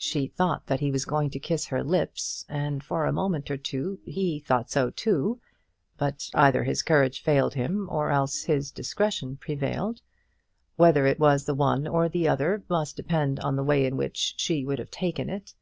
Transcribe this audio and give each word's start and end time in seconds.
She 0.00 0.26
thought 0.26 0.66
that 0.66 0.80
he 0.80 0.90
was 0.90 1.04
going 1.04 1.30
to 1.30 1.38
kiss 1.38 1.66
her 1.66 1.84
lips, 1.84 2.44
and 2.48 2.82
for 2.82 3.04
a 3.06 3.12
moment 3.12 3.52
or 3.52 3.56
two 3.56 4.00
he 4.04 4.40
thought 4.40 4.68
so 4.68 4.90
too; 4.90 5.40
but 5.96 6.28
either 6.34 6.64
his 6.64 6.82
courage 6.82 7.22
failed 7.22 7.54
him 7.54 7.86
or 7.88 8.10
else 8.10 8.42
his 8.42 8.72
discretion 8.72 9.36
prevailed. 9.36 10.00
Whether 10.74 11.06
it 11.06 11.20
was 11.20 11.44
the 11.44 11.54
one 11.54 11.86
or 11.86 12.08
the 12.08 12.26
other, 12.26 12.64
must 12.68 12.96
depend 12.96 13.38
on 13.38 13.54
the 13.54 13.62
way 13.62 13.86
in 13.86 13.96
which 13.96 14.34
she 14.38 14.64
would 14.64 14.80
have 14.80 14.90
taken 14.90 15.28
it. 15.30 15.54